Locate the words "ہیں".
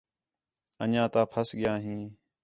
1.85-2.03